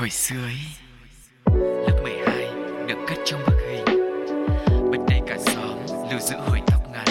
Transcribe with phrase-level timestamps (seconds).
[0.00, 0.58] Hồi xưa ấy,
[1.86, 2.46] lớp 12
[2.86, 3.84] được cất trong bức hình.
[4.90, 5.78] Bên đây cả xóm
[6.10, 7.06] lưu giữ hồi tóc ngắn.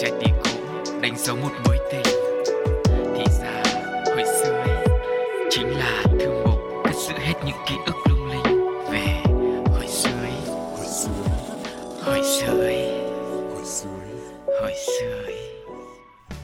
[0.00, 0.50] Trái tim cũ
[1.00, 2.14] đánh dấu một mối tình.
[2.84, 3.62] Thì ra
[4.06, 4.86] hồi xưa ấy
[5.50, 8.68] chính là thư mục cất giữ hết những ký ức lung linh.
[8.90, 9.22] Về
[9.66, 11.10] hồi xưa ấy Hồi xưa
[12.02, 13.00] Hồi xưa ấy
[14.46, 15.38] Hồi xưa ấy.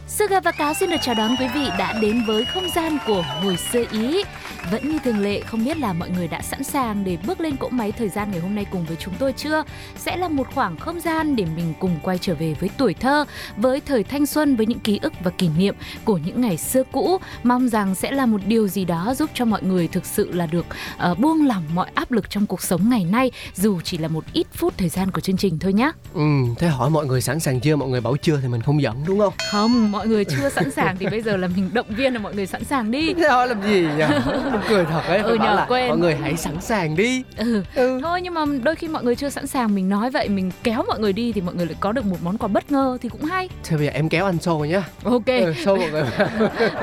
[0.08, 3.22] Suga và Cáo xin được chào đón quý vị đã đến với không gian của
[3.22, 4.24] hồi xưa Ý.
[4.70, 7.56] Vẫn như thường lệ, không biết là mọi người đã sẵn sàng để bước lên
[7.56, 9.62] cỗ máy thời gian ngày hôm nay cùng với chúng tôi chưa?
[9.98, 13.24] Sẽ là một khoảng không gian để mình cùng quay trở về với tuổi thơ,
[13.56, 16.82] với thời thanh xuân, với những ký ức và kỷ niệm của những ngày xưa
[16.92, 17.18] cũ.
[17.42, 20.46] Mong rằng sẽ là một điều gì đó giúp cho mọi người thực sự là
[20.46, 20.66] được
[21.10, 24.24] uh, buông lỏng mọi áp lực trong cuộc sống ngày nay, dù chỉ là một
[24.32, 25.90] ít phút thời gian của chương trình thôi nhé.
[26.14, 26.22] Ừ,
[26.58, 27.76] thế hỏi mọi người sẵn sàng chưa?
[27.76, 29.32] Mọi người bảo chưa thì mình không giận đúng không?
[29.50, 32.34] Không, mọi người chưa sẵn sàng thì bây giờ là mình động viên là mọi
[32.34, 33.14] người sẵn sàng đi.
[33.14, 34.04] Thế hỏi làm gì nhỉ?
[34.54, 35.18] Mình cười thật ấy.
[35.18, 35.88] Ừ, nhờ là quên.
[35.88, 37.22] Mọi người hãy sẵn sàng đi.
[37.36, 37.62] Ừ.
[37.74, 38.00] Ừ.
[38.02, 40.82] Thôi nhưng mà đôi khi mọi người chưa sẵn sàng mình nói vậy mình kéo
[40.88, 43.08] mọi người đi thì mọi người lại có được một món quà bất ngờ thì
[43.08, 43.48] cũng hay.
[43.64, 44.82] Thế bây giờ em kéo anh xô nhá.
[45.04, 45.26] Ok.
[45.26, 46.02] Ừ, xô mọi người.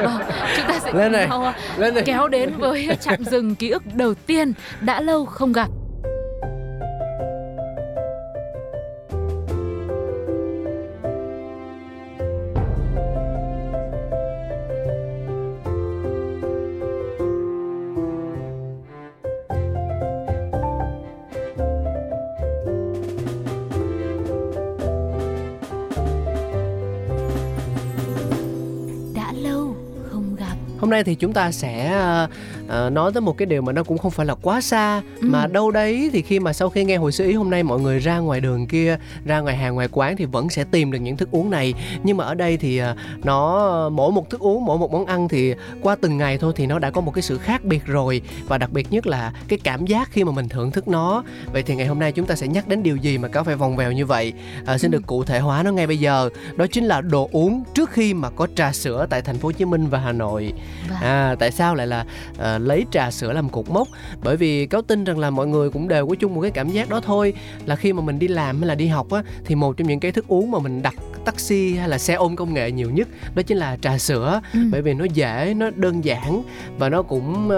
[0.03, 0.21] Vâng,
[0.57, 1.27] chúng ta sẽ Lên này.
[1.27, 2.03] nhau Lên đây.
[2.03, 5.67] kéo đến với trạm dừng ký ức đầu tiên đã lâu không gặp.
[30.91, 32.27] Nay thì chúng ta sẽ ờ,
[32.71, 35.27] ờ, nói tới một cái điều mà nó cũng không phải là quá xa Ừ.
[35.31, 37.79] mà đâu đấy thì khi mà sau khi nghe hồi xưa ý hôm nay mọi
[37.79, 40.99] người ra ngoài đường kia, ra ngoài hàng ngoài quán thì vẫn sẽ tìm được
[40.99, 41.73] những thức uống này.
[42.03, 45.27] Nhưng mà ở đây thì ờ, nó mỗi một thức uống, mỗi một món ăn
[45.29, 48.21] thì qua từng ngày thôi thì nó đã có một cái sự khác biệt rồi
[48.47, 51.23] và đặc biệt nhất là cái cảm giác khi mà mình thưởng thức nó.
[51.53, 53.55] Vậy thì ngày hôm nay chúng ta sẽ nhắc đến điều gì mà cáo phải
[53.55, 54.33] vòng vèo như vậy?
[54.65, 54.97] À, xin Ừ.
[54.97, 56.29] được cụ thể hóa nó ngay bây giờ.
[56.55, 59.51] Đó chính là đồ uống trước khi mà có trà sữa tại thành phố Hồ
[59.51, 60.53] Chí Minh và Hà Nội.
[60.89, 62.05] Và À, tại sao lại là
[62.39, 63.87] à, lấy trà sữa làm cột mốc?
[64.23, 66.69] Bởi vì cáo tin rằng là mọi người cũng đều có chung một cái cảm
[66.69, 67.33] giác đó thôi
[67.65, 69.99] là khi mà mình đi làm hay là đi học á thì một trong những
[69.99, 70.95] cái thức uống mà mình đặt
[71.25, 74.59] taxi hay là xe ôm công nghệ nhiều nhất đó chính là trà sữa ừ.
[74.71, 76.43] bởi vì nó dễ nó đơn giản
[76.77, 77.49] và nó cũng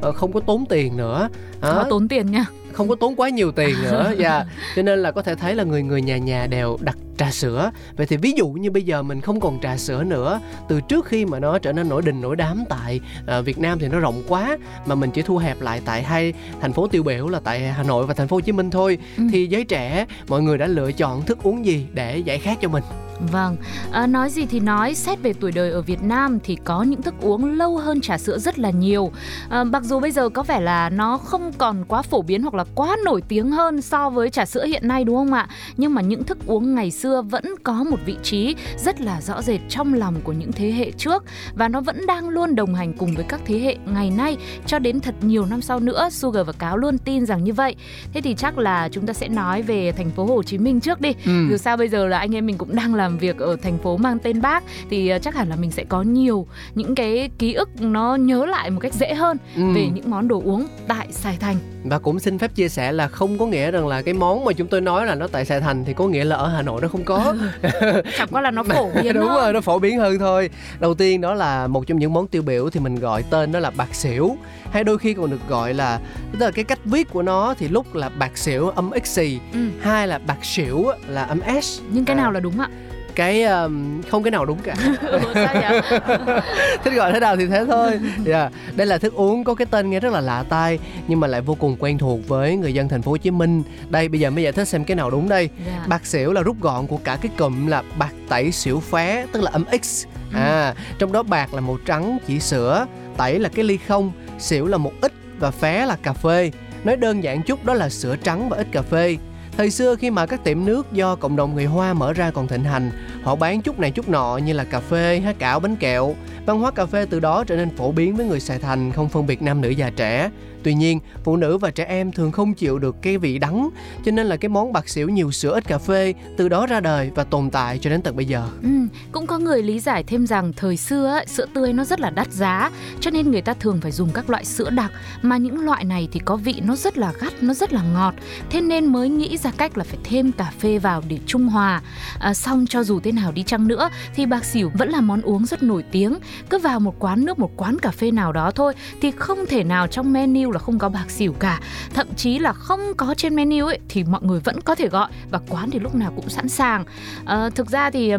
[0.00, 1.28] ờ, không có tốn tiền nữa
[1.60, 2.44] có tốn tiền nha.
[2.74, 4.12] Không có tốn quá nhiều tiền nữa.
[4.18, 4.44] Dạ.
[4.76, 7.70] Cho nên là có thể thấy là người người nhà nhà đều đặt trà sữa.
[7.96, 11.06] Vậy thì ví dụ như bây giờ mình không còn trà sữa nữa từ trước
[11.06, 13.98] khi mà nó trở nên nổi đình nổi đám tại à, Việt Nam thì nó
[14.00, 17.40] rộng quá mà mình chỉ thu hẹp lại tại hai thành phố tiêu biểu là
[17.44, 19.22] tại Hà Nội và thành phố Hồ Chí Minh thôi Ừ.
[19.32, 22.68] thì giới trẻ mọi người đã lựa chọn thức uống gì để giải khát cho
[22.68, 22.82] mình
[23.32, 23.56] Vâng,
[23.92, 27.02] à, nói gì thì nói, xét về tuổi đời ở Việt Nam thì có những
[27.02, 29.12] thức uống lâu hơn trà sữa rất là nhiều.
[29.48, 32.54] À, mặc dù bây giờ có vẻ là nó không còn quá phổ biến hoặc
[32.54, 35.48] là quá nổi tiếng hơn so với trà sữa hiện nay đúng không ạ?
[35.76, 39.42] Nhưng mà những thức uống ngày xưa vẫn có một vị trí rất là rõ
[39.42, 42.92] rệt trong lòng của những thế hệ trước và nó vẫn đang luôn đồng hành
[42.92, 44.36] cùng với các thế hệ ngày nay
[44.66, 46.08] cho đến thật nhiều năm sau nữa.
[46.12, 47.74] Sugar và Cáo luôn tin rằng như vậy.
[48.12, 51.00] Thế thì chắc là chúng ta sẽ nói về thành phố Hồ Chí Minh trước
[51.00, 51.14] đi.
[51.26, 51.48] Ừ.
[51.50, 53.96] Dù sao bây giờ là anh em mình cũng đang làm việc ở thành phố
[53.96, 57.52] mang tên Bác thì ờ, chắc hẳn là mình sẽ có nhiều những cái ký
[57.54, 59.62] ức nó nhớ lại một cách dễ hơn Ừ.
[59.74, 61.56] về những món đồ uống tại Sài Thành.
[61.84, 64.52] và cũng xin phép chia sẻ là không có nghĩa rằng là cái món mà
[64.52, 66.80] chúng tôi nói là nó tại Sài Thành thì có nghĩa là ở Hà Nội
[66.82, 67.34] nó không có
[68.18, 69.36] Chẳng qua là nó phổ biến đúng hơn.
[69.36, 70.50] rồi nó phổ biến hơn thôi
[70.80, 73.58] đầu tiên đó là một trong những món tiêu biểu thì mình gọi tên đó
[73.60, 74.36] là bạc xỉu
[74.72, 76.00] hay đôi khi còn được gọi là
[76.32, 79.58] tức là cái cách viết của nó thì lúc là bạc xỉu âm xì Ừ.
[79.80, 82.20] hai là bạc xỉu là âm s Nhưng cái À.
[82.22, 82.68] nào là đúng ạ?
[83.14, 84.74] Cái um, không cái nào đúng cả.
[86.84, 88.00] Thích gọi thế nào thì thế thôi.
[88.26, 88.52] Yeah.
[88.76, 91.40] đây là thức uống có cái tên nghe rất là lạ tai nhưng mà lại
[91.40, 93.62] vô cùng quen thuộc với người dân thành phố Hồ Chí Minh.
[93.88, 95.48] Đây bây giờ mới giải thích xem cái nào đúng đây.
[95.66, 95.84] Dạ.
[95.86, 99.42] bạc xỉu là rút gọn của cả cái cụm là bạc tẩy xỉu phé tức
[99.42, 100.06] là âm x.
[100.32, 100.38] Ừ.
[100.38, 102.86] à trong đó bạc là màu trắng chỉ sữa
[103.16, 106.50] tẩy là cái ly không xỉu là một ít và phé là cà phê.
[106.84, 109.16] Nói đơn giản chút đó là sữa trắng và ít cà phê
[109.56, 112.48] Thời xưa khi mà các tiệm nước do cộng đồng người Hoa mở ra còn
[112.48, 112.90] thịnh hành,
[113.22, 116.14] họ bán chút này chút nọ như là cà phê, há cảo, bánh kẹo.
[116.46, 119.08] Văn hóa cà phê từ đó trở nên phổ biến với người Sài Thành không
[119.08, 120.30] phân biệt nam nữ già trẻ.
[120.64, 123.70] Tuy nhiên, phụ nữ và trẻ em thường không chịu được cái vị đắng,
[124.04, 126.80] cho nên là cái món bạc xỉu nhiều sữa ít cà phê từ đó ra
[126.80, 128.48] đời và tồn tại cho đến tận bây giờ.
[128.62, 128.68] Ừ,
[129.12, 132.10] cũng có người lý giải thêm rằng thời xưa ấy, sữa tươi nó rất là
[132.10, 132.70] đắt giá
[133.00, 136.08] cho nên người ta thường phải dùng các loại sữa đặc mà những loại này
[136.12, 138.14] thì có vị nó rất là gắt, nó rất là ngọt.
[138.50, 141.82] Thế nên mới nghĩ ra cách là phải thêm cà phê vào để trung hòa.
[142.18, 145.22] À, xong cho dù thế nào đi chăng nữa thì bạc xỉu vẫn là món
[145.22, 146.18] uống rất nổi tiếng.
[146.50, 149.64] Cứ vào một quán nước, một quán cà phê nào đó thôi thì không thể
[149.64, 151.60] nào trong menu là không có bạc xỉu cả.
[151.94, 155.10] Thậm chí là không có trên menu ấy thì mọi người vẫn có thể gọi
[155.30, 156.84] và quán thì lúc nào cũng sẵn sàng.
[157.24, 158.12] À, thực ra thì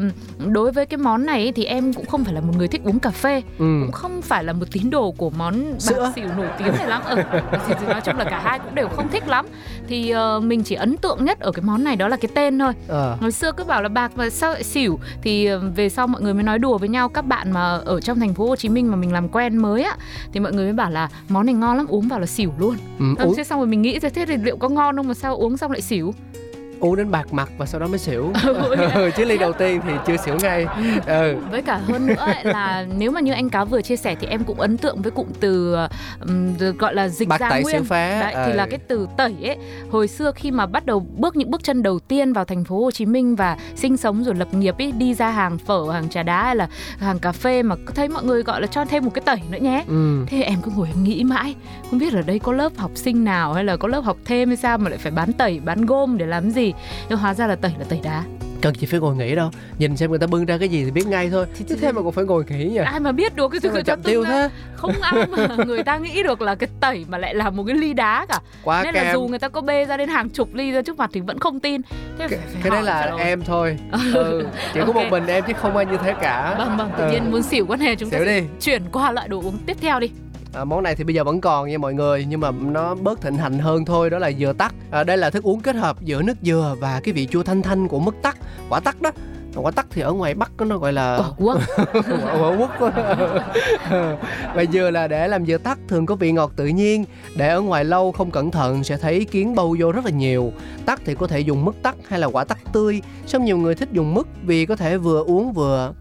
[0.48, 3.00] đối với cái món này thì em cũng không phải là một người thích uống
[3.00, 3.82] cà phê, ừ.
[3.82, 6.12] cũng không phải là một tín đồ của món bạc Sữa.
[6.16, 7.02] xỉu nổi tiếng này lắm.
[7.10, 7.16] Ừ,
[7.68, 9.46] thì nói chung là cả hai cũng đều không thích lắm.
[9.88, 12.60] Thì uh, mình chỉ ấn tượng nhất ở cái món này đó là cái tên
[12.60, 12.74] thôi.
[12.90, 13.16] À.
[13.22, 16.34] Hồi xưa cứ bảo là bạc và sao lại xỉu thì về sau mọi người
[16.34, 18.92] mới nói đùa với nhau các bạn mà ở trong thành phố Hồ Chí Minh
[18.92, 19.98] mà mình làm quen mới á
[20.34, 22.78] thì mọi người mới bảo là món này ngon lắm uống vào là xỉu luôn.
[23.00, 25.58] Ừ, thế xong rồi mình nghĩ thế thì liệu có ngon không mà sao uống
[25.58, 26.14] xong lại xỉu?
[26.86, 28.32] Uống đến bạc mặt và sau đó mới xỉu.
[28.96, 30.66] Ừ, chứ ly đầu tiên thì chưa xỉu ngay.
[31.06, 31.36] Ừ.
[31.52, 34.28] với cả hơn nữa ấy, là nếu mà như anh cáo vừa chia sẻ thì
[34.28, 35.76] em cũng ấn tượng với cụm từ
[36.22, 37.84] um, gọi là dịch bạc gia tẩy nguyên.
[37.84, 38.20] phá.
[38.22, 39.58] Đấy, thì là cái từ tẩy ấy.
[39.92, 42.84] Hồi xưa khi mà bắt đầu bước những bước chân đầu tiên vào thành phố
[42.84, 46.10] Hồ Chí Minh và sinh sống rồi lập nghiệp ấy đi ra hàng phở hàng
[46.10, 46.68] trà đá hay là
[47.00, 49.58] hàng cà phê mà thấy mọi người gọi là cho thêm một cái tẩy nữa
[49.62, 49.84] nhé.
[49.88, 50.26] Ừ.
[50.28, 51.56] thế em cứ ngồi nghĩ mãi
[51.90, 54.50] không biết ở đây có lớp học sinh nào hay là có lớp học thêm
[54.50, 56.74] hay sao mà lại phải bán tẩy bán gôm để làm gì
[57.10, 58.24] nhưng hóa ra là tẩy là tẩy đá.
[58.62, 59.52] Cần gì phải ngồi nghĩ đâu.
[59.78, 61.46] Nhìn xem người ta bưng ra cái gì thì biết ngay thôi.
[61.70, 63.84] Chứ thế mà còn phải ngồi nghĩ nhỉ ai mà biết được cái thứ người
[63.84, 64.50] ta tiêu thế.
[64.76, 67.76] không ai mà người ta nghĩ được là cái tẩy mà lại là một cái
[67.76, 68.40] ly đá cả.
[68.64, 69.06] Quá nên kem.
[69.06, 71.22] là dù người ta có bê ra đến hàng chục ly ra trước mặt thì
[71.22, 71.82] vẫn không tin.
[72.20, 73.78] Thế cái, cái đấy là em thôi.
[74.14, 74.94] Ừ, chỉ okay.
[74.94, 76.56] có một mình em chứ không ai như thế cả.
[76.58, 77.12] Vâng vâng tự ừ.
[77.12, 78.42] nhiên muốn xỉu quá này chúng ta đi.
[78.62, 80.10] chuyển qua loại đồ uống tiếp theo đi
[80.56, 83.22] À, món này thì bây giờ vẫn còn nha mọi người nhưng mà nó bớt
[83.22, 84.76] thịnh hành hơn thôi đó là dừa tắc.
[84.92, 87.62] À, đây là thức uống kết hợp giữa nước dừa và cái vị chua thanh
[87.62, 88.38] thanh của mứt tắc
[88.70, 89.12] quả tắc đó.
[89.56, 91.58] Quả tắc thì ở ngoài bắc nó gọi là quả quất
[92.40, 92.94] quả quất
[94.56, 97.06] và dừa là để làm dừa tắc thường có vị ngọt tự nhiên.
[97.36, 100.52] Để ở ngoài lâu không cẩn thận sẽ thấy kiến bâu vô rất là nhiều.
[100.86, 103.02] Tắc thì có thể dùng mứt tắc hay là quả tắc tươi.
[103.28, 105.94] Xong nhiều người thích dùng mứt vì có thể vừa uống vừa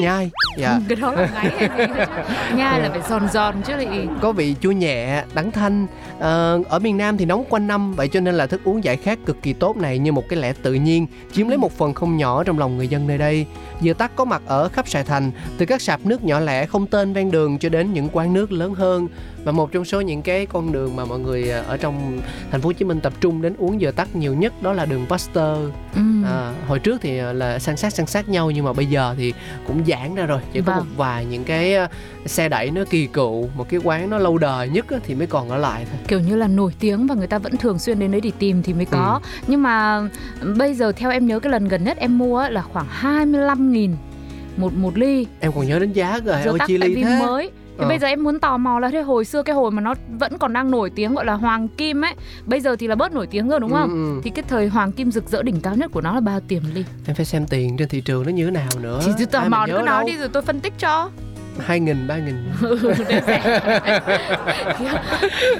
[0.00, 0.80] nhai dạ.
[0.88, 4.08] Cái đó là ngáy hay gì là phải giòn giòn chứ lại.
[4.20, 5.86] Có vị chua nhẹ đắng thanh.
[6.20, 8.96] À, ở miền nam thì nóng quanh năm vậy cho nên là thức uống giải
[8.96, 11.94] khát cực kỳ tốt này như một cái lẽ tự nhiên chiếm lấy một phần
[11.94, 13.46] không nhỏ trong lòng người dân nơi đây.
[13.80, 16.86] Dừa tắc có mặt ở khắp sài thành từ các sạp nước nhỏ lẻ không
[16.86, 19.08] tên ven đường cho đến những quán nước lớn hơn
[19.44, 22.60] và một trong số những cái con đường mà mọi người à, ở trong thành
[22.60, 25.06] phố Hồ Chí Minh tập trung đến uống dừa tắc nhiều nhất đó là đường
[25.08, 25.58] Pasteur
[25.94, 26.00] ừ.
[26.24, 29.14] à, hồi trước thì à, là san sát san sát nhau nhưng mà bây giờ
[29.18, 29.34] thì
[29.66, 30.76] cũng giãn ra rồi chỉ vâng.
[30.76, 31.88] có một vài những cái à,
[32.26, 35.48] xe đẩy nó kỳ cựu một cái quán nó lâu đời nhất thì mới còn
[35.48, 38.10] ở lại thôi kiểu như là nổi tiếng và người ta vẫn thường xuyên đến
[38.10, 39.28] đấy để tìm thì mới có ừ.
[39.46, 40.08] nhưng mà
[40.56, 43.96] bây giờ theo em nhớ cái lần gần nhất em mua là khoảng 25 nghìn
[44.56, 47.18] một một ly em còn nhớ đến giá rồi dừa tắc tại vì thế.
[47.20, 47.88] mới thì ờ.
[47.88, 50.38] bây giờ em muốn tò mò là thế hồi xưa cái hồi mà nó vẫn
[50.38, 52.14] còn đang nổi tiếng gọi là hoàng kim ấy
[52.46, 53.90] bây giờ thì là bớt nổi tiếng rồi đúng không?
[53.90, 54.20] ừ, ừ.
[54.24, 56.62] thì cái thời hoàng kim rực rỡ đỉnh cao nhất của nó là bao tiền
[56.74, 59.00] ly em phải xem tiền trên thị trường nó như thế nào nữa.
[59.18, 61.10] Thì tò mò cứ nói đi rồi tôi phân tích cho
[61.58, 62.36] hai nghìn ba nghìn.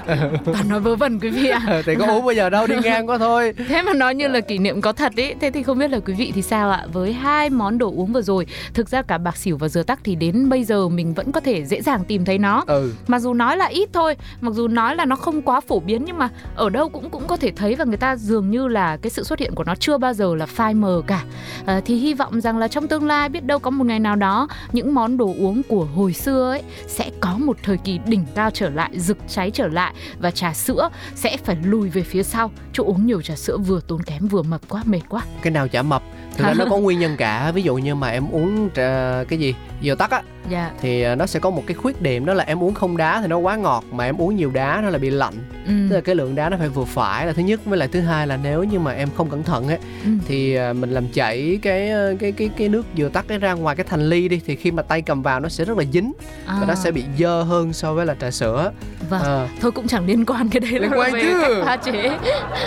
[0.45, 1.63] Toàn nói vớ vẩn quý vị ạ.
[1.67, 1.83] À.
[1.87, 3.55] thì có uống bây giờ đâu đi ngang có thôi.
[3.69, 5.99] Thế mà nói như là kỷ niệm có thật ý thế thì không biết là
[5.99, 6.87] quý vị thì sao ạ?
[6.93, 10.01] Với hai món đồ uống vừa rồi thực ra cả bạc xỉu và dừa tắc
[10.05, 12.65] thì đến bây giờ mình vẫn có thể dễ dàng tìm thấy nó.
[12.67, 12.93] Ừ.
[13.07, 16.05] mặc dù nói là ít thôi mặc dù nói là nó không quá phổ biến
[16.05, 18.97] nhưng mà ở đâu cũng cũng có thể thấy và người ta dường như là
[18.97, 21.23] cái sự xuất hiện của nó chưa bao giờ là phai mờ cả.
[21.67, 24.17] À, thì hy vọng rằng là trong tương lai biết đâu có một ngày nào
[24.17, 27.99] đó những món đồ uống của của hồi xưa ấy sẽ có một thời kỳ
[28.07, 32.03] đỉnh cao trở lại, rực cháy trở lại và trà sữa sẽ phải lùi về
[32.03, 32.51] phía sau.
[32.73, 35.23] Chỗ uống nhiều trà sữa vừa tốn kém vừa mập quá mệt quá.
[35.43, 36.03] Cái nào chả mập
[36.37, 39.39] thực ra nó có nguyên nhân cả ví dụ như mà em uống trà, cái
[39.39, 40.71] gì dừa tắc á dạ.
[40.81, 43.21] thì à, nó sẽ có một cái khuyết điểm đó là em uống không đá
[43.21, 45.35] thì nó quá ngọt mà em uống nhiều đá nó là bị lạnh
[45.67, 45.73] ừ.
[45.91, 48.01] tức là cái lượng đá nó phải vừa phải là thứ nhất với lại thứ
[48.01, 50.11] hai là nếu như mà em không cẩn thận ấy ừ.
[50.27, 53.53] thì à, mình làm chảy cái à, cái cái cái nước dừa tắc ấy ra
[53.53, 55.85] ngoài cái thành ly đi thì khi mà tay cầm vào nó sẽ rất là
[55.93, 56.13] dính
[56.47, 56.57] à.
[56.61, 58.73] và nó sẽ bị dơ hơn so với là trà sữa
[59.13, 59.49] vâng à.
[59.61, 61.63] thôi cũng chẳng liên quan cái đấy liên quan chứ.
[61.65, 62.19] pha chế.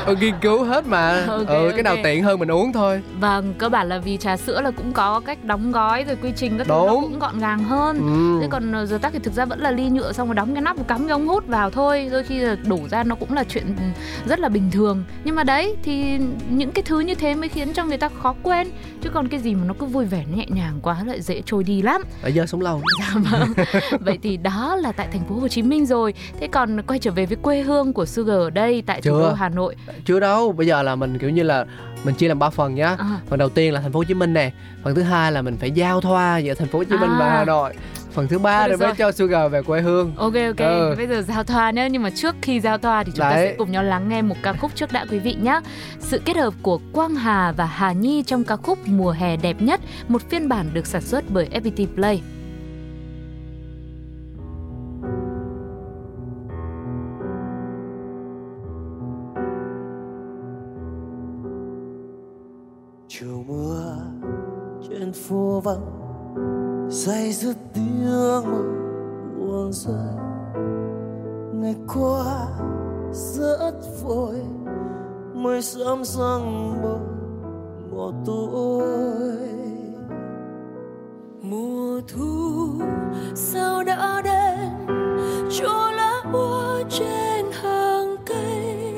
[0.05, 1.25] Ừ, nghiên cứu hết mà.
[1.45, 3.01] Okay, ừ, cái nào tiện hơn mình uống thôi.
[3.19, 6.31] Vâng cơ bản là vì trà sữa là cũng có cách đóng gói rồi quy
[6.35, 7.97] trình các thứ nó cũng gọn gàng hơn.
[7.97, 8.41] Ừ.
[8.41, 10.53] thế còn ờ, giờ tắc thì thực ra vẫn là ly nhựa xong rồi đóng
[10.53, 12.09] cái nắp cắm cái ống hút vào thôi.
[12.11, 13.75] Đôi khi là đổ ra nó cũng là chuyện
[14.25, 15.03] rất là bình thường.
[15.23, 16.17] Nhưng mà đấy thì
[16.49, 18.67] những cái thứ như thế mới khiến cho người ta khó quên.
[19.01, 21.63] Chứ còn cái gì mà nó cứ vui vẻ nhẹ nhàng quá lại dễ trôi
[21.63, 22.01] đi lắm.
[22.21, 23.53] Ở giờ sống lâu dạ vâng.
[23.99, 27.11] Vậy thì đó là tại thành phố Hồ Chí Minh rồi thế còn quay trở
[27.11, 29.75] về với quê hương của Sugar ở đây tại thủ đô Hà Nội
[30.05, 31.65] chưa đâu bây giờ là mình kiểu như là
[32.03, 33.19] mình chia làm ba phần nhá à.
[33.29, 34.51] phần đầu tiên là thành phố Hồ Chí Minh nè
[34.83, 37.17] phần thứ hai là mình phải giao thoa giữa thành phố Hồ Chí Minh à.
[37.19, 37.73] và Hà Nội
[38.13, 40.93] phần thứ ba rồi mới cho Sugar về quê hương Ok ok, Ừ.
[40.97, 43.47] bây giờ giao thoa nhé Nhưng mà trước khi giao thoa thì chúng ta Đấy.
[43.47, 45.59] sẽ cùng nhau lắng nghe một ca khúc trước đã quý vị nhé
[45.99, 49.61] Sự kết hợp của Quang Hà và Hà Nhi trong ca khúc Mùa hè đẹp
[49.61, 52.21] nhất Một phiên bản được sản xuất bởi FPT Play
[65.55, 65.85] phố vắng
[66.91, 68.63] say dứt tiếng mơ
[69.37, 70.15] buồn rơi.
[71.53, 72.47] Ngày qua
[73.13, 73.71] rất
[74.03, 74.35] vội
[75.33, 76.99] mới sớm răng mơ
[77.91, 79.39] một tuổi
[81.41, 82.69] mùa thu
[83.35, 84.97] sao đã đến
[85.51, 88.97] cho lá úa trên hàng cây.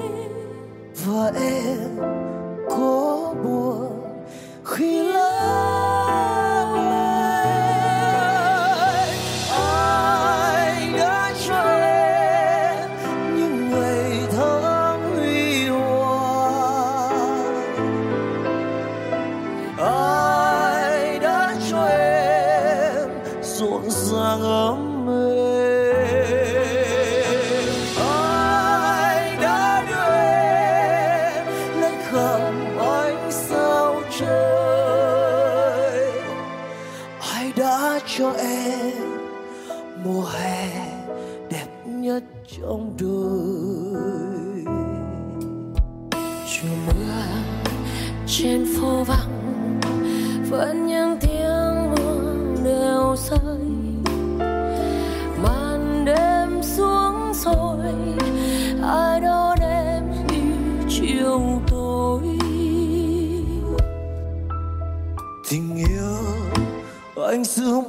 [1.06, 1.57] Và em
[67.38, 67.82] anh giữ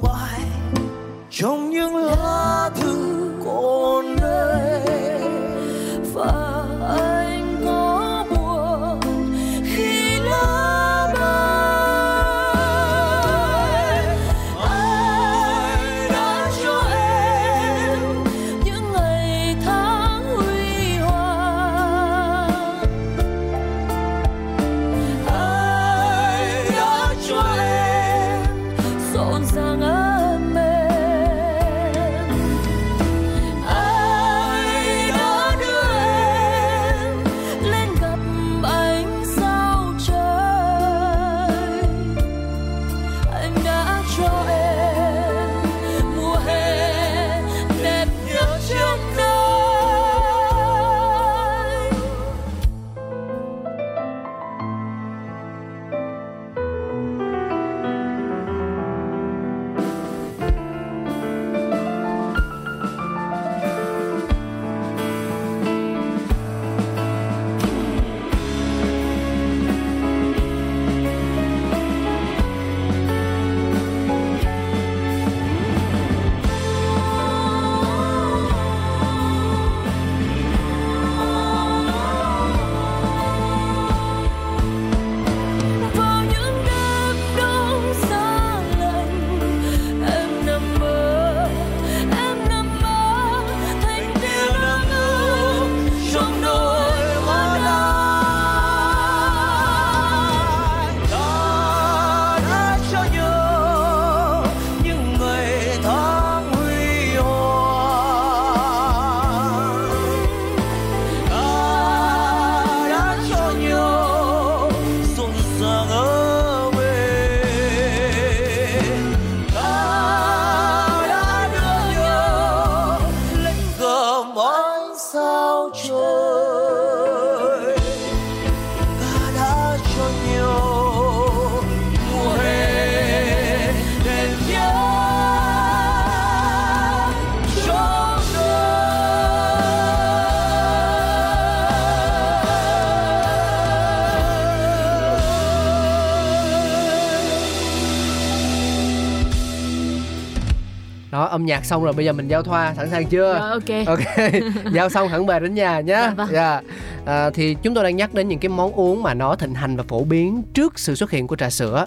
[151.49, 154.31] nhạc xong rồi bây giờ mình giao thoa sẵn sàng chưa Rồi ok ok
[154.73, 156.27] giao xong hẳn về đến nhà nhé Dạ vâng.
[156.31, 156.61] Dạ.
[157.05, 159.77] À, thì chúng tôi đang nhắc đến những cái món uống mà nó thịnh hành
[159.77, 161.85] và phổ biến trước sự xuất hiện của trà sữa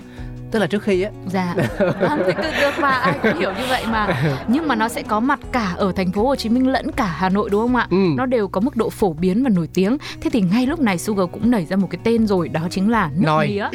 [0.52, 1.84] tức là trước khi á Dạ, thì
[2.26, 4.22] được, được mà ai cũng hiểu như vậy mà.
[4.48, 7.04] Nhưng mà nó sẽ có mặt cả ở thành phố Hồ Chí Minh lẫn cả
[7.04, 7.86] Hà Nội đúng không ạ?
[7.90, 7.96] Ừ.
[8.16, 9.98] Nó đều có mức độ phổ biến và nổi tiếng.
[10.20, 12.90] Thế thì ngay lúc này Sugar cũng nảy ra một cái tên rồi, đó chính
[12.90, 13.46] là nước Nồi.
[13.48, 13.68] mía.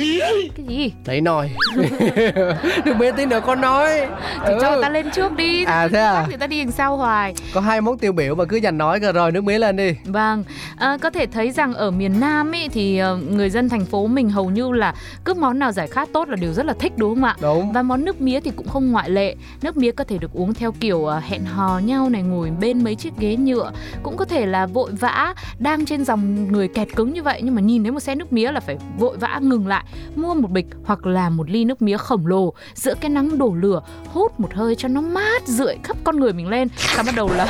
[0.57, 0.91] Cái gì?
[1.05, 1.51] Đẩy nồi
[2.86, 4.07] Đừng biết tí nữa con nói
[4.48, 4.74] Thì cho Ừ.
[4.74, 5.63] người ta lên trước đi.
[5.65, 7.34] À thế à Người ta đi đằng sau hoài.
[7.53, 10.43] Có hai món tiêu biểu mà cứ dành nói rồi nước mía lên đi Vâng,
[10.77, 14.07] à, có thể thấy rằng ở miền Nam ấy thì ờ, người dân thành phố
[14.07, 14.93] mình hầu như là
[15.25, 17.36] cứ món nào giải khát tốt là đều rất là thích đúng không ạ?
[17.41, 19.36] Đúng Và món nước mía thì cũng không ngoại lệ.
[19.62, 22.83] Nước mía có thể được uống theo kiểu ờ, hẹn hò nhau này ngồi bên
[22.83, 23.71] mấy chiếc ghế nhựa,
[24.03, 27.55] cũng có thể là vội vã đang trên dòng người kẹt cứng như vậy nhưng
[27.55, 30.51] mà nhìn thấy một xe nước mía là phải vội vã ngừng lại, mua một
[30.51, 33.81] bịch hoặc là một ly nước mía khổng lồ giữa cái nắng đổ lửa,
[34.13, 36.67] hút một hơi cho nó mát rượi khắp con người mình lên.
[36.77, 37.47] Xong bắt đầu là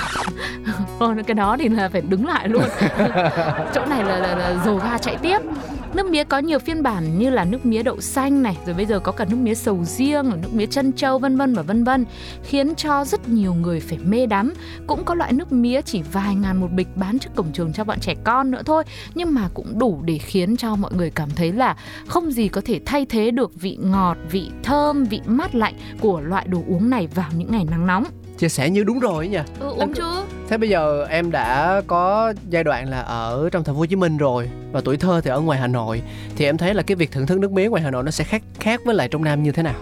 [1.28, 2.64] cái đó thì là phải đứng lại luôn
[3.74, 5.38] chỗ này là, là, là dồ ga chạy tiếp
[5.94, 8.86] nước mía có nhiều phiên bản như là nước mía đậu xanh này, rồi bây
[8.86, 11.84] giờ có cả nước mía sầu riêng, nước mía chân trâu vân vân và vân
[11.84, 12.06] vân,
[12.44, 14.54] khiến cho rất nhiều người phải mê đắm.
[14.88, 17.84] Cũng có loại nước mía chỉ vài ngàn một bịch bán trước cổng trường cho
[17.84, 18.84] bọn trẻ con nữa thôi,
[19.16, 21.78] nhưng mà cũng đủ để khiến cho mọi người cảm thấy là
[22.08, 26.22] không gì có thể thay thế được vị ngọt, vị thơm, vị mát lạnh của
[26.22, 28.04] loại đồ uống này vào những ngày nắng nóng.
[28.38, 30.04] Chia sẻ như đúng rồi ấy nha ừ, uống chứ
[30.50, 33.96] Thế bây giờ em đã có giai đoạn là ở trong thành phố Hồ Chí
[33.96, 36.02] Minh rồi và tuổi thơ thì ở ngoài Hà Nội
[36.36, 38.24] thì em thấy là cái việc thưởng thức nước mía ngoài Hà Nội nó sẽ
[38.24, 39.76] khác khác với lại trong Nam như thế nào?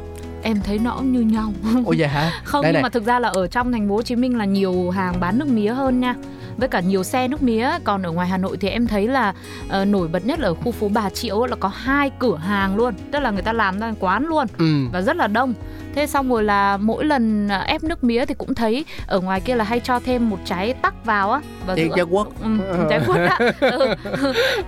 [0.44, 1.54] em thấy nó cũng như nhau
[1.86, 2.32] Ồ vậy hả?
[2.44, 2.84] không Đây nhưng này.
[2.84, 5.40] mà thực ra là ở trong thành phố Hồ Chí Minh là nhiều hàng bán
[5.40, 6.16] nước mía hơn nha
[6.58, 9.34] với cả nhiều xe nước mía còn ở ngoài Hà Nội thì em thấy là
[9.70, 12.76] ờ, nổi bật nhất là ở khu phố Bà Triệu là có hai cửa hàng
[12.76, 14.66] luôn tức là người ta làm ra quán luôn Ừ.
[14.94, 15.54] và rất là đông
[15.96, 19.42] thế xong rồi là mỗi lần à, ép nước mía thì cũng thấy ở ngoài
[19.42, 22.28] kia là hay cho thêm một trái tắc vào á giữa trái quất.
[22.44, 22.50] ừ,
[22.90, 23.96] trái quất á ừ.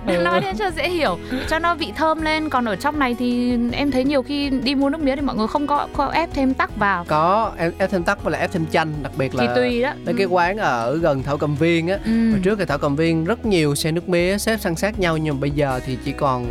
[0.24, 1.18] nói thế cho dễ hiểu
[1.48, 4.74] cho nó vị thơm lên còn ở trong này thì em thấy nhiều khi đi
[4.74, 7.72] mua nước mía thì mọi người không có, có ép thêm tắc vào Có em
[7.78, 10.14] ép thêm tắc và là ép thêm chanh đặc biệt là thì tùy đó Mấy
[10.18, 12.30] cái quán ở gần Thảo Cầm Viên á Ừ.
[12.30, 15.16] Hồi trước thì Thảo Cầm Viên rất nhiều xe nước mía xếp san sát nhau
[15.16, 16.50] nhưng mà bây giờ thì chỉ còn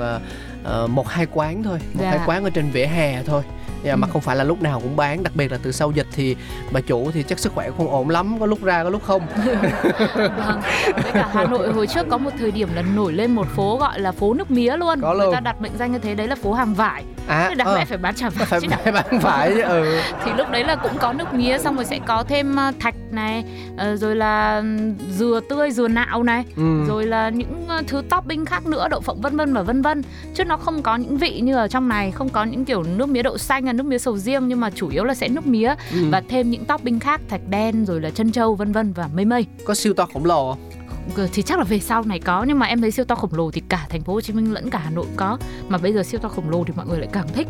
[0.63, 2.09] ờ, một hai quán thôi, một Dạ.
[2.09, 3.43] hai quán ở trên vỉa hè thôi.
[3.83, 4.11] Dạ, mà Ừ.
[4.13, 6.35] không phải là lúc nào cũng bán, đặc biệt là từ sau dịch thì
[6.71, 9.21] bà chủ thì chắc sức khỏe không ổn lắm, có lúc ra có lúc không.
[10.15, 10.61] Vâng.
[11.03, 13.77] Với cả Hà Nội hồi trước có một thời điểm là nổi lên một phố
[13.77, 15.01] gọi là phố nước mía luôn.
[15.01, 15.33] Có Người luôn.
[15.33, 17.03] ta đặt mệnh danh như thế đấy là phố hàng vải.
[17.27, 19.99] À, Thế đáng ờ, phải bán chả vải phải chứ phải bán phải chứ, ừ.
[20.25, 22.95] Thì lúc đấy là cũng có nước mía xong rồi sẽ có thêm ờ, thạch
[23.11, 23.43] này,
[23.77, 24.63] ờ, rồi là
[25.17, 26.85] dừa tươi, dừa nạo này, ừ.
[26.87, 30.01] rồi là những thứ topping khác nữa, đậu phộng vân vân và vân vân.
[30.35, 33.09] Chứ nó không có những vị như ở trong này, không có những kiểu nước
[33.09, 35.47] mía đậu xanh hay nước mía sầu riêng nhưng mà chủ yếu là sẽ nước
[35.47, 35.97] mía Ừ.
[36.11, 39.25] và thêm những topping khác, thạch đen rồi là chân trâu vân vân và mây
[39.25, 39.45] mây.
[39.65, 40.59] Có siêu to khổng lồ không?
[41.15, 43.33] Ừ, thì chắc là về sau này có nhưng mà em thấy siêu to khổng
[43.33, 45.37] lồ thì cả thành phố Hồ Chí Minh lẫn cả Hà Nội có
[45.69, 47.47] mà bây giờ siêu to khổng lồ thì mọi người lại càng thích.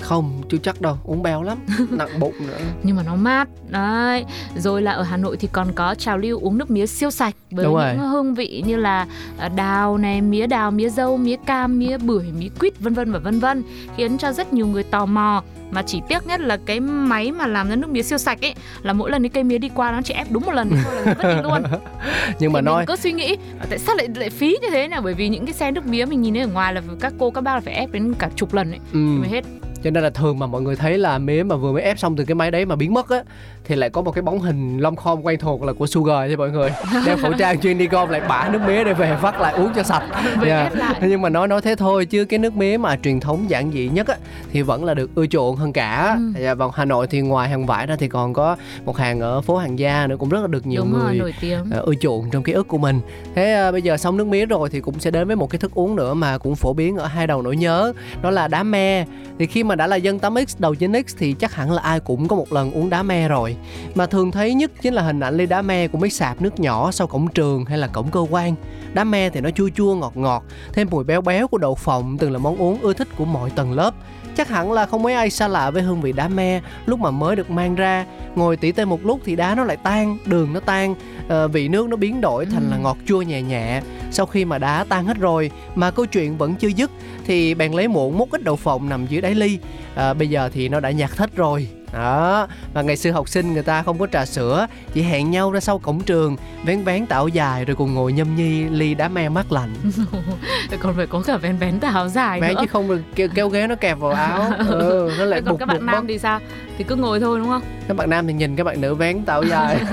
[0.00, 1.58] Không, chưa chắc đâu, uống béo lắm,
[1.90, 2.58] nặng bụng nữa.
[2.82, 4.24] nhưng mà nó mát đấy
[4.56, 7.34] rồi là ở Hà Nội thì còn có trào lưu uống nước mía siêu sạch
[7.50, 8.08] với Đúng những rồi.
[8.08, 9.06] hương vị như là
[9.38, 13.12] à, đào này mía đào mía dâu mía cam mía bưởi mía quýt vân vân
[13.12, 13.62] và vân vân
[13.96, 17.46] khiến cho rất nhiều người tò mò mà chỉ tiếc nhất là cái máy mà
[17.46, 19.92] làm ra nước mía siêu sạch ấy là mỗi lần cái cây mía đi qua
[19.92, 21.62] nó chỉ ép đúng một lần thôi là vứt đi luôn
[22.38, 24.68] Nhưng mà thì nói mình cứ suy nghĩ "À, tại sao lại lại phí như
[24.70, 26.82] thế nào bởi vì những cái xe nước mía mình nhìn thấy ở ngoài là
[27.00, 28.98] các cô các bác là phải ép đến cả chục lần ấy ừ.
[28.98, 29.44] mới hết
[29.84, 32.16] cho nên là thường mà mọi người thấy là mía mà vừa mới ép xong
[32.16, 33.22] từ cái máy đấy mà biến mất á
[33.64, 36.36] thì lại có một cái bóng hình lom khom quen thuộc là của Sugar nha
[36.36, 36.70] mọi người.
[37.06, 39.72] Đeo khẩu trang chuyên đi gom lại bả nước mía để về vắt lại uống
[39.76, 40.02] cho sạch.
[40.40, 40.92] Về Dạ.
[41.02, 43.88] nhưng mà nói nói thế thôi chứ cái nước mía mà truyền thống giản dị
[43.88, 44.16] nhất á
[44.52, 46.18] thì vẫn là được ưa chuộng hơn cả.
[46.36, 46.40] Ừ.
[46.42, 49.40] Dạ, vào Hà Nội thì ngoài hàng vải ra thì còn có một hàng ở
[49.40, 51.32] phố hàng gia nữa cũng rất là được nhiều đúng người rồi
[51.70, 53.00] ờ, ưa chuộng trong ký ức của mình.
[53.34, 55.58] Thế à, bây giờ xong nước mía rồi thì cũng sẽ đến với một cái
[55.58, 58.62] thức uống nữa mà cũng phổ biến ở hai đầu nỗi nhớ đó là đá
[58.62, 59.04] me.
[59.38, 62.28] Thì khi mà đã là dân 8x đầu 9x thì chắc hẳn là ai cũng
[62.28, 63.53] có một lần uống đá me rồi
[63.94, 66.60] mà thường thấy nhất chính là hình ảnh ly đá me của mấy sạp nước
[66.60, 68.54] nhỏ sau cổng trường hay là cổng cơ quan.
[68.94, 72.18] Đá me thì nó chua chua ngọt ngọt thêm mùi béo béo của đậu phộng
[72.18, 73.94] từng là món uống ưa thích của mọi tầng lớp.
[74.36, 77.10] Chắc hẳn là không mấy ai xa lạ với hương vị đá me lúc mà
[77.10, 78.06] mới được mang ra.
[78.34, 80.94] Ngồi tỉ tê một lúc thì đá nó lại tan đường nó tan
[81.28, 82.80] ờ, vị nước nó biến đổi thành là Ừ.
[82.82, 83.82] ngọt chua nhẹ nhẹ.
[84.10, 86.90] Sau khi mà đá tan hết rồi mà câu chuyện vẫn chưa dứt
[87.26, 89.58] thì bạn lấy muỗng múc ít đậu phộng nằm dưới đáy ly.
[89.94, 93.52] À, bây giờ thì nó đã nhạt hết rồi đó và ngày xưa học sinh
[93.52, 97.06] người ta không có trà sữa chỉ hẹn nhau ra sau cổng trường vén vén
[97.06, 99.74] tạo dài rồi cùng ngồi nhâm nhi ly đá me mát lạnh.
[100.80, 102.60] Còn phải có cả vén vén tà áo dài vén nữa.
[102.60, 104.52] chứ không được kéo, kéo ghế nó kẹp vào áo.
[104.68, 106.40] Ừ, nó lại còn bục các bục bạn nam mất thì sao?
[106.78, 107.62] Thì cứ ngồi thôi đúng không?
[107.88, 109.78] Các bạn nam thì nhìn các bạn nữ vén tạo dài.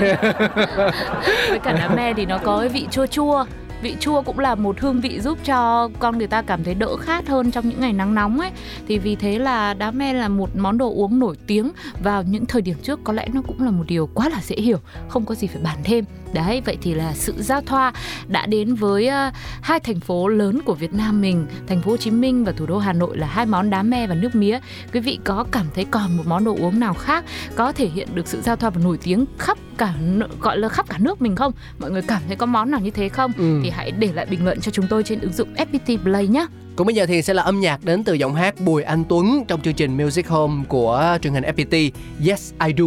[1.49, 3.45] Với cả đá me thì nó có cái vị chua chua
[3.81, 6.97] vị chua cũng là một hương vị giúp cho con người ta cảm thấy đỡ
[6.97, 8.51] khát hơn trong những ngày nắng nóng ấy.
[8.87, 11.71] Thì vì thế là đá me là một món đồ uống nổi tiếng
[12.03, 14.55] vào những thời điểm trước, có lẽ nó cũng là một điều quá là dễ
[14.55, 17.93] hiểu, không có gì phải bàn thêm đấy vậy thì là sự giao thoa
[18.27, 21.97] đã đến với uh, hai thành phố lớn của Việt Nam mình thành phố Hồ
[21.97, 24.59] Chí Minh và thủ đô Hà Nội là hai món đá me và nước mía
[24.93, 28.07] quý vị có cảm thấy còn một món đồ uống nào khác có thể hiện
[28.13, 29.93] được sự giao thoa và nổi tiếng khắp cả
[30.41, 32.91] gọi là khắp cả nước mình không mọi người cảm thấy có món nào như
[32.91, 33.59] thế không Ừ.
[33.63, 36.45] thì hãy để lại bình luận cho chúng tôi trên ứng dụng FPT Play nhé
[36.75, 39.45] Còn bây giờ thì sẽ là âm nhạc đến từ giọng hát Bùi Anh Tuấn
[39.47, 41.91] trong chương trình Music Home của truyền hình FPT
[42.27, 42.85] Yes I Do.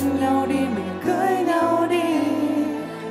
[0.00, 2.02] Tên nhau đi mình cưới nhau đi.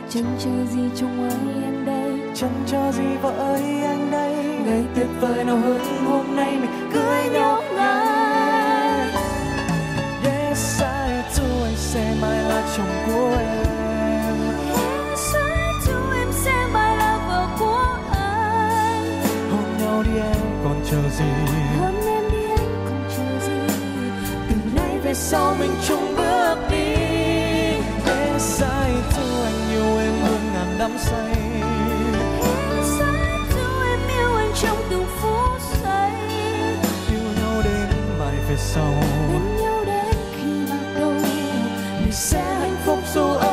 [0.10, 2.19] Chẳng chờ gì trong ấy em đây.
[2.36, 4.36] Chẳng cho gì vợ ơi anh đây.
[4.65, 9.10] Ngày tuyệt vời nào hơn hôm nay mình cưới nhau ngay.
[10.23, 14.36] Yes I do anh sẽ mãi là chồng của em.
[15.15, 19.21] Sẽ cho em sẽ mãi là vợ của anh.
[19.52, 21.32] Hôn nhau đi em còn chờ gì?
[21.80, 23.60] Hôn em đi anh còn chờ gì?
[24.49, 26.79] Từ nay về sau mình chung bước đi
[28.60, 31.34] yes I do anh yêu em hơn ngàn năm say.
[33.89, 36.12] Em yêu anh trong từng phút giây.
[37.12, 37.88] Yêu nhau đến
[38.19, 38.93] mãi về sau.
[39.34, 41.13] Bên nhau đến khi bạc đầu.
[42.02, 43.48] Mình sẽ hạnh phúc dù ở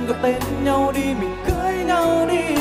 [0.00, 2.56] ngần gọi tên nhau đi mình cưới nhau đi.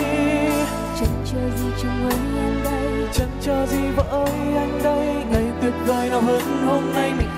[0.99, 3.07] Chẳng chờ gì trong ấy em đây.
[3.13, 5.07] Chẳng chờ gì vợ ơi anh đây.
[5.31, 7.28] Ngày tuyệt vời nào hơn hôm nay mình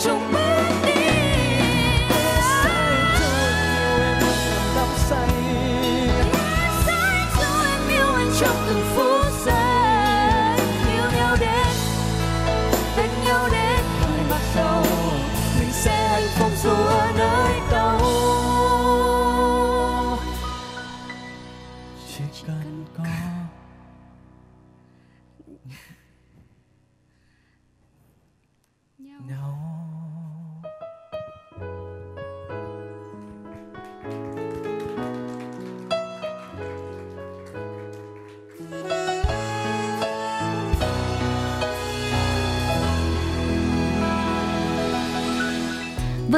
[0.00, 0.39] sau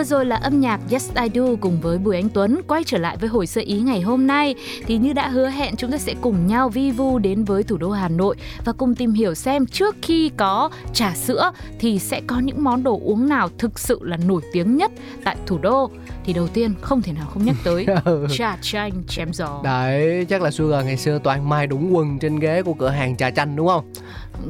[0.02, 2.98] Vừa rồi là âm nhạc Yes I Do cùng với Bùi Anh Tuấn quay trở
[2.98, 4.54] lại với hồi sơ ý ngày hôm nay.
[4.86, 7.76] Thì như đã hứa hẹn chúng ta sẽ cùng nhau vi vu đến với thủ
[7.76, 12.20] đô Hà Nội và cùng tìm hiểu xem trước khi có trà sữa thì sẽ
[12.26, 14.92] có những món đồ uống nào thực sự là nổi tiếng nhất
[15.24, 15.90] tại thủ đô.
[16.24, 18.26] Thì đầu tiên không thể nào không nhắc tới Ừ.
[18.30, 19.60] trà chanh chém gió.
[19.64, 23.16] Đấy, chắc là Sugar ngày xưa toàn mai đũng quần trên ghế của cửa hàng
[23.16, 23.92] trà chanh đúng không?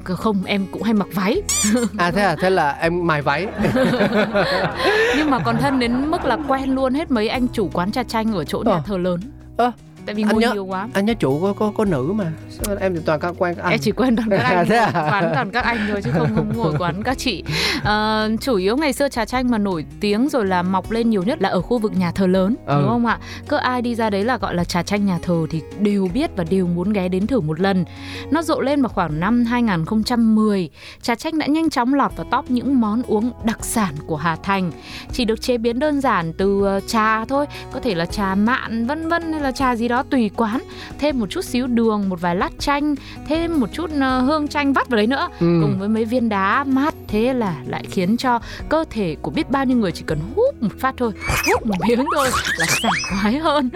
[0.05, 1.43] Không, em cũng hay mặc váy
[1.99, 3.47] À thế à, thế là em mài váy.
[5.17, 8.03] nhưng mà còn thân đến mức là quen luôn hết mấy anh chủ quán trà
[8.03, 8.83] chanh ở chỗ nhà Ờ.
[8.87, 9.21] thờ lớn.
[9.57, 9.73] Ơ,
[10.07, 10.89] Tại vì anh ngồi nhớ- nhiều quá.
[10.95, 12.33] Anh nhớ chủ có có có nữ mà.
[12.51, 13.71] Sao em thì toàn các các anh.
[13.73, 15.09] Em chỉ quen toàn các anh à?
[15.11, 17.45] quán toàn các anh thôi chứ không không ngồi quán các chị.
[17.85, 21.23] Ờ, chủ yếu ngày xưa trà chanh mà nổi tiếng rồi là mọc lên nhiều
[21.23, 22.79] nhất là ở khu vực nhà thờ lớn, Ừ.
[22.81, 23.19] đúng không ạ?
[23.49, 26.31] Cứ ai đi ra đấy là gọi là trà chanh nhà thờ thì đều biết
[26.37, 27.85] và đều muốn ghé đến thử một lần.
[28.31, 30.71] Nó rộ lên vào khoảng năm 2010.
[31.03, 34.37] Trà chanh đã nhanh chóng lọt vào top những món uống đặc sản của Hà
[34.43, 34.73] Thành.
[35.13, 38.87] Chỉ được chế biến đơn giản từ ờ, trà thôi, có thể là trà mạn
[38.87, 40.61] vân vân hay là trà gì đó tùy quán.
[40.99, 42.95] Thêm một chút xíu đường một vài lát chanh
[43.29, 45.29] thêm một chút ờ, hương chanh vắt vào đấy nữa.
[45.41, 45.59] Ừ.
[45.63, 46.95] cùng với mấy viên đá mát.
[47.09, 50.63] Thế là lại khiến cho cơ thể của biết bao nhiêu người chỉ cần hút
[50.63, 51.13] một phát thôi
[51.53, 52.29] hút một miếng thôi
[52.59, 53.71] là sảng khoái hơn.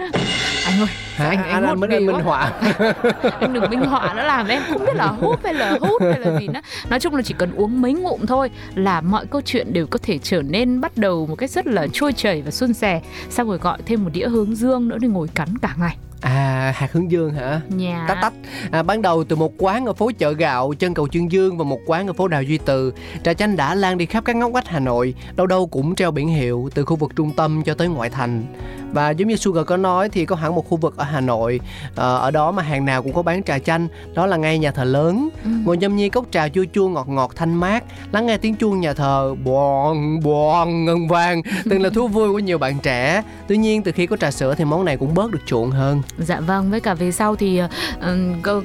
[0.65, 1.25] Anh ơi Hả?
[1.29, 2.51] anh- Anh, anh anh, hút mới ghê minh họa.
[3.39, 6.19] anh đừng minh họa nó làm em không biết là hút hay là hút hay
[6.19, 6.61] là gì nữa.
[6.89, 9.99] Nói chung là chỉ cần uống mấy ngụm thôi là mọi câu chuyện đều có
[10.03, 13.01] thể trở nên bắt đầu một cách rất là trôi chảy và suôn sẻ.
[13.29, 16.73] Xong rồi gọi thêm một đĩa hướng dương nữa để ngồi cắn cả ngày À,
[16.75, 17.61] hạt hướng dương hả?
[17.69, 18.33] nhà Tách tách.
[18.71, 21.63] À, ban đầu từ một quán ở phố chợ gạo chân cầu Chương Dương và
[21.63, 24.51] một quán ở phố Đào Duy Từ, trà chanh đã lan đi khắp các ngóc
[24.51, 27.73] ngách Hà Nội, đâu đâu cũng treo biển hiệu từ khu vực trung tâm cho
[27.73, 28.45] tới ngoại thành.
[28.91, 31.59] Và giống như Sugar có nói thì có hẳn một khu vực ở Hà Nội,
[31.95, 34.71] ờ, ở đó mà hàng nào cũng có bán trà chanh, đó là ngay nhà
[34.71, 35.29] thờ lớn.
[35.43, 35.49] Ừ.
[35.65, 38.81] Ngồi nhâm nhi cốc trà chua chua ngọt ngọt thanh mát, lắng nghe tiếng chuông
[38.81, 43.23] nhà thờ boong boong ngân vang, từng là thú vui của nhiều bạn trẻ.
[43.47, 46.01] Tuy nhiên từ khi có trà sữa thì món này cũng bớt được chuộng hơn.
[46.17, 47.57] Dạ vâng, với cả về sau thì
[47.99, 48.15] ờ,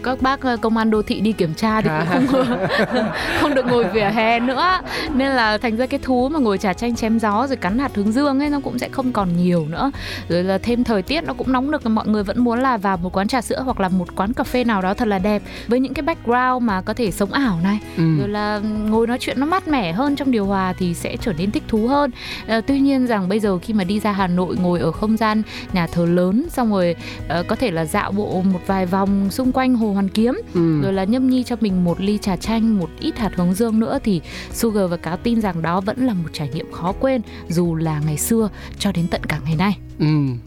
[0.02, 2.66] các- bác ờ, công an đô thị đi kiểm tra thì cũng không
[3.40, 4.80] không được ngồi vỉa hè nữa.
[5.14, 7.90] Nên là thành ra cái thú mà ngồi trà chanh chém gió rồi cắn hạt
[7.94, 9.90] hướng dương ấy nó cũng sẽ không còn nhiều nữa.
[10.28, 12.96] Rồi là thêm thời tiết nó cũng nóng nực mọi người vẫn muốn là vào
[12.96, 15.42] một quán trà sữa hoặc là một quán cà phê nào đó thật là đẹp
[15.68, 17.78] với những cái background mà có thể sống ảo này.
[17.96, 18.02] Ừ.
[18.18, 21.32] rồi là ngồi nói chuyện nó mát mẻ hơn trong điều hòa thì sẽ trở
[21.38, 22.10] nên thích thú hơn.
[22.48, 25.16] Ờ, tuy nhiên rằng bây giờ khi mà đi ra Hà Nội ngồi ở không
[25.16, 26.94] gian nhà thờ lớn xong rồi
[27.32, 30.80] ờ, có thể là dạo bộ một vài vòng xung quanh hồ Hoàn Kiếm Ừ.
[30.82, 33.80] rồi là nhâm nhi cho mình một ly trà chanh một ít hạt hướng dương
[33.80, 34.20] nữa thì
[34.52, 38.00] Sugar và Cáo tin rằng đó vẫn là một trải nghiệm khó quên dù là
[38.06, 40.06] ngày xưa cho đến tận cả ngày nay Ừ.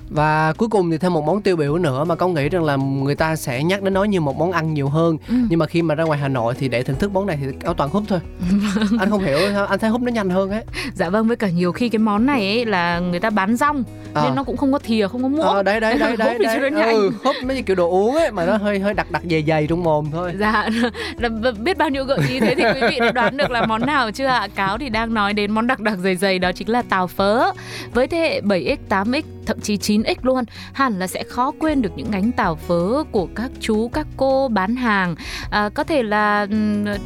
[0.09, 2.75] Và cuối cùng thì thêm một món tiêu biểu nữa mà con nghĩ rằng là
[2.75, 5.17] người ta sẽ nhắc đến nó như một món ăn nhiều hơn.
[5.27, 5.35] Ừ.
[5.49, 7.47] Nhưng mà khi mà ra ngoài Hà Nội thì để thưởng thức món này thì
[7.59, 8.19] cáo toàn húp thôi.
[8.99, 10.63] anh không hiểu sao anh thấy húp nó nhanh hơn ấy.
[10.93, 13.83] dạ vâng với cả nhiều khi cái món này ấy là người ta bán rong
[14.13, 14.23] Ờ.
[14.25, 16.59] nên nó cũng không có thìa không có muỗng Ờ, đấy đấy đấy đấy, đấy.
[16.59, 16.89] nó nhanh.
[16.95, 19.43] Ừ, húp mấy như kiểu đồ uống ấy mà nó hơi hơi đặc đặc dày
[19.47, 20.33] dày trong mồm thôi.
[20.39, 20.69] Dạ,
[21.17, 21.29] là
[21.59, 24.11] biết bao nhiêu gợi ý thế thì quý vị đã đoán được là món nào
[24.11, 24.47] chưa ạ?
[24.55, 27.51] Cáo thì đang nói đến món đặc đặc dày dày đó chính là tàu phớ.
[27.93, 31.91] Với thế hệ 7x, 8x, thậm chí 9x luôn, hẳn là sẽ khó quên được
[31.95, 35.15] những gánh tàu phớ của các chú, các cô bán hàng.
[35.49, 36.47] À, có thể là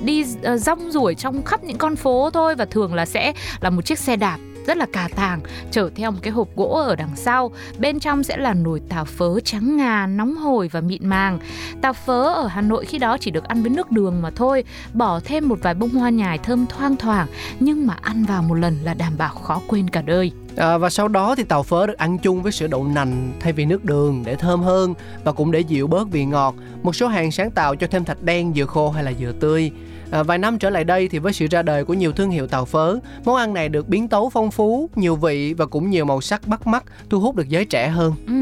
[0.04, 3.70] đi ờ, rong ruổi trong khắp những con phố thôi và thường là sẽ là
[3.70, 5.42] một chiếc xe đạp rất là cà tàng
[5.72, 9.06] chở theo một cái hộp gỗ ở đằng sau bên trong sẽ là nồi tàu
[9.06, 11.40] phớ trắng ngà nóng hổi và mịn màng
[11.82, 14.64] Tàu phớ ở Hà Nội khi đó chỉ được ăn với nước đường mà thôi,
[14.94, 17.28] bỏ thêm một vài bông hoa nhài thơm thoang thoảng,
[17.60, 20.32] nhưng mà ăn vào một lần là đảm bảo khó quên cả đời.
[20.58, 23.54] À, và sau đó thì tàu phớ được ăn chung với sữa đậu nành thay
[23.54, 24.94] vì nước đường để thơm hơn
[25.24, 26.56] và cũng để dịu bớt vị ngọt.
[26.84, 29.72] Một số hàng sáng tạo cho thêm thạch đen, dừa khô hay là dừa tươi.
[30.12, 32.48] À, vài năm trở lại đây thì với sự ra đời của nhiều thương hiệu
[32.48, 32.96] tàu phớ,
[33.26, 36.48] món ăn này được biến tấu phong phú, nhiều vị và cũng nhiều màu sắc
[36.48, 38.14] bắt mắt, thu hút được giới trẻ hơn.
[38.28, 38.34] Ừ,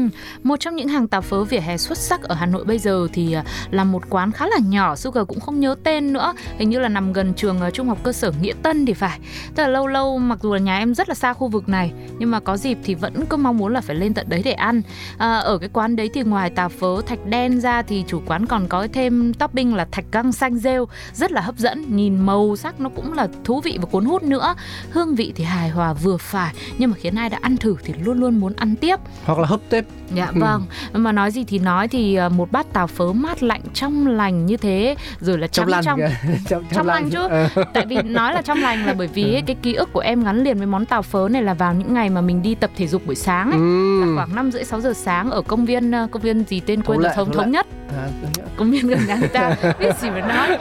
[0.42, 3.08] một trong những hàng tàu phớ vỉa hè xuất sắc ở Hà Nội bây giờ
[3.12, 6.70] thì à, là một quán khá là nhỏ, Sugar cũng không nhớ tên nữa, hình
[6.70, 9.18] như là nằm gần trường à, trung học cơ sở Nghĩa Tân thì phải.
[9.54, 11.92] Tức là lâu lâu mặc dù là nhà em rất là xa khu vực này,
[12.18, 14.52] nhưng mà có dịp thì vẫn cứ mong muốn là phải lên tận đấy để
[14.52, 14.82] ăn.
[15.18, 18.46] À, ở cái quán đấy thì ngoài tàu phớ thạch đen ra thì chủ quán
[18.46, 22.56] còn có thêm topping là thạch găng xanh rêu, rất là hấp dẫn, nhìn màu
[22.56, 24.54] sắc nó cũng là thú vị và cuốn hút nữa.
[24.90, 27.94] Hương vị thì hài hòa vừa phải, nhưng mà khiến ai đã ăn thử thì
[28.04, 28.96] luôn luôn muốn ăn tiếp.
[29.24, 29.84] Hoặc là húp tiếp.
[30.14, 30.40] Dạ Ừ.
[30.40, 34.06] vâng, mà nói gì thì nói thì à, một bát tàu phớ mát lạnh trong
[34.06, 36.00] lành như thế rồi là Trong lành trong
[36.48, 37.18] trong, trong lành chứ.
[37.28, 37.48] Ờ.
[37.74, 40.24] tại vì nói là trong lành là bởi vì ấy, cái ký ức của em
[40.24, 42.70] gắn liền với món tàu phớ này là vào những ngày mà mình đi tập
[42.76, 43.60] thể dục buổi sáng ấy.
[43.60, 44.00] Ừ.
[44.00, 46.82] Là khoảng 5 rưỡi 6 giờ sáng ở công viên ờ, công viên gì tên
[46.82, 47.36] quên thống Thủ lệ.
[47.42, 47.66] thống nhất
[47.98, 48.08] À,
[48.56, 50.58] công viên gần nhà ta biết gì mà nói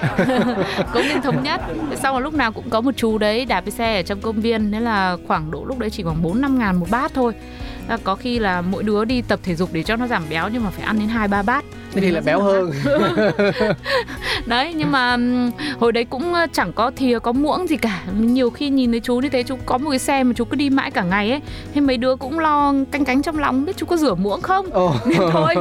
[0.94, 1.62] công viên thống nhất.
[2.02, 4.42] Xong rồi lúc nào cũng có một chú đấy đạp cái xe ở trong công
[4.42, 7.34] viên nên là khoảng độ lúc đấy chỉ khoảng bốn năm ngàn một bát thôi.
[7.88, 10.50] À, có khi là mỗi đứa đi tập thể dục để cho nó giảm béo
[10.50, 12.72] nhưng mà phải ăn đến hai ba bát thế thì là béo hơn.
[14.46, 15.18] Đấy nhưng mà
[15.80, 18.04] hồi đấy cũng chẳng có thìa có muỗng gì cả.
[18.20, 20.56] Nhiều khi nhìn thấy chú như thế chú có một cái xe mà chú cứ
[20.56, 21.42] đi mãi cả ngày ấy
[21.74, 24.66] thế mấy đứa cũng lo canh cánh trong lòng biết chú có rửa muỗng không?
[24.72, 24.94] Ồ.
[25.06, 25.56] nên thôi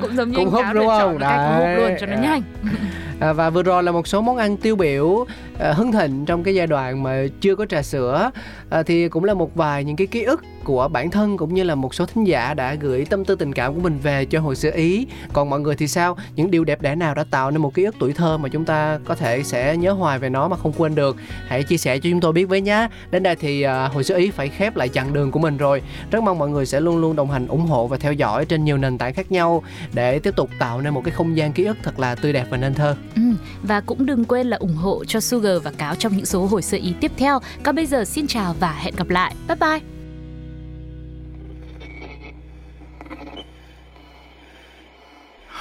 [0.00, 0.98] cũng giống như Cũng anh cáo đúng không?
[1.00, 1.96] chọn cái cách húp luôn Đấy.
[2.00, 2.42] cho nó nhanh.
[3.20, 5.26] À, và vừa rồi là một số món ăn tiêu biểu
[5.58, 8.30] à, hưng thịnh trong cái giai đoạn mà chưa có trà sữa.
[8.70, 11.62] À, thì cũng là một vài những cái ký ức của bản thân cũng như
[11.62, 14.40] là một số thính giả đã gửi tâm tư tình cảm của mình về cho
[14.40, 15.06] hồi xưa ý.
[15.32, 17.84] Còn mọi người thì sao những điều đẹp đẽ nào đã tạo nên một ký
[17.84, 20.72] ức tuổi thơ mà chúng ta có thể sẽ nhớ hoài về nó mà không
[20.72, 23.84] quên được hãy chia sẻ cho chúng tôi biết với nhé đến đây thì à,
[23.86, 26.48] uh, hồi xưa ý phải khép lại chặng đường của mình rồi rất mong mọi
[26.48, 29.14] người sẽ luôn luôn đồng hành ủng hộ và theo dõi trên nhiều nền tảng
[29.14, 32.14] khác nhau để tiếp tục tạo nên một cái không gian ký ức thật là
[32.14, 33.22] tươi đẹp và nên thơ Ừ,
[33.62, 36.62] và cũng đừng quên là ủng hộ cho Sugar và Cáo trong những số hồi
[36.62, 37.38] sơ ý tiếp theo.
[37.62, 39.34] Còn bây giờ xin chào và hẹn gặp lại.
[39.48, 39.91] Bye bye.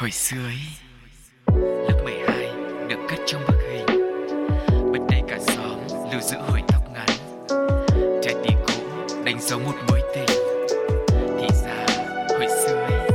[0.01, 0.59] Hồi xưa ấy,
[1.57, 2.51] lớp 12
[2.89, 3.85] được cất trong bức hình.
[4.91, 5.79] Bên đây cả xóm
[6.11, 7.07] lưu giữ hồi tóc ngắn.
[8.23, 8.73] Trái tim cũ
[9.25, 10.37] đánh dấu một mối tình.
[11.07, 11.85] Thì ra
[12.29, 13.09] hồi xưa ấy,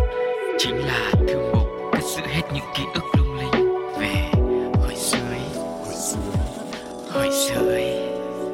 [0.58, 3.74] chính là thư mục cất giữ hết những ký ức lung linh.
[4.00, 4.30] Về
[4.74, 5.46] hồi xưa ấy,
[5.84, 8.08] hồi xưa ấy,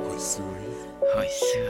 [0.08, 0.72] hồi xưa ấy,
[1.16, 1.61] hồi xưa.